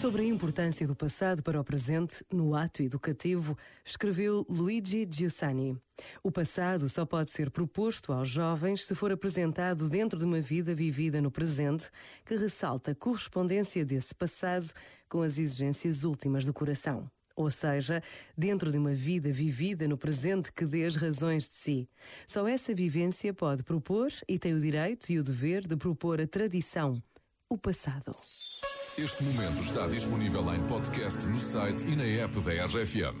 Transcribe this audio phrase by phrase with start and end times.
[0.00, 5.76] Sobre a importância do passado para o presente no ato educativo, escreveu Luigi Giussani.
[6.22, 10.74] O passado só pode ser proposto aos jovens se for apresentado dentro de uma vida
[10.74, 11.90] vivida no presente,
[12.24, 14.72] que ressalta a correspondência desse passado
[15.06, 17.06] com as exigências últimas do coração.
[17.36, 18.02] Ou seja,
[18.34, 21.88] dentro de uma vida vivida no presente que dê as razões de si.
[22.26, 26.26] Só essa vivência pode propor e tem o direito e o dever de propor a
[26.26, 27.02] tradição,
[27.50, 28.12] o passado.
[29.02, 33.16] Este momento está disponível em podcast no site e na app da RFM.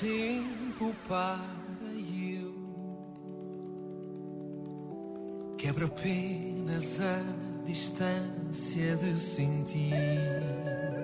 [0.00, 1.40] Tempo para
[2.22, 2.54] eu
[5.58, 10.99] quebra apenas a distância de sentir.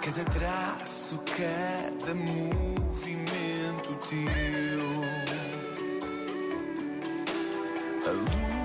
[0.00, 4.86] Cada traço, cada movimento teu.
[8.06, 8.55] A luz,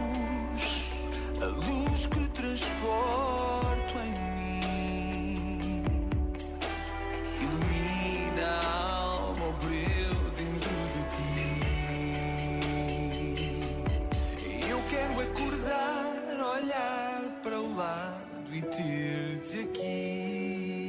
[17.52, 20.81] para o lado e ter-te aqui.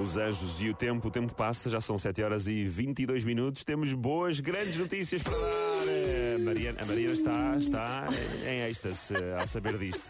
[0.00, 3.64] Os anjos e o tempo, o tempo passa, já são 7 horas e 22 minutos.
[3.64, 6.25] Temos boas, grandes notícias para dar.
[6.36, 8.06] Eh, Mariana, a Mariana está, está
[8.46, 10.02] em êxtase eh, ao saber disto.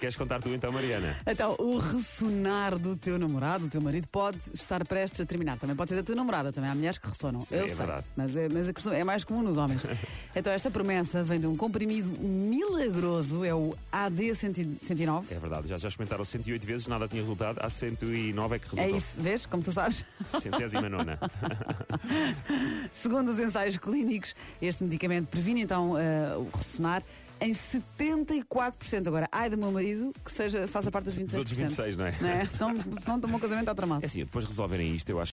[0.00, 1.16] Queres contar tu então, Mariana?
[1.26, 5.56] Então, o ressonar do teu namorado, do teu marido, pode estar prestes a terminar.
[5.58, 7.40] Também pode ser da tua namorada, também há mulheres que ressonam.
[7.40, 8.04] Sim, Eu é sei, verdade.
[8.16, 9.84] Mas, é, mas é é mais comum nos homens.
[10.34, 15.24] então, esta promessa vem de um comprimido milagroso, é o AD109.
[15.30, 17.58] É verdade, já, já experimentaram 108 vezes, nada tinha resultado.
[17.60, 18.98] Há 109 é que É resultou.
[18.98, 19.46] isso, vês?
[19.46, 20.04] Como tu sabes.
[20.40, 21.18] Centésima nona.
[22.90, 27.02] Segundo os ensaios clínicos, este medicamento previne então o ressonar
[27.40, 29.06] em 74%.
[29.06, 31.24] Agora, ai do meu marido que seja, faça parte dos 26%.
[31.26, 32.14] Dos outros 26, não é?
[32.20, 32.46] Não é?
[32.46, 32.74] Senão,
[33.04, 34.02] senão o meu casamento está tramado.
[34.02, 35.26] É assim, depois de resolverem isto, eu acho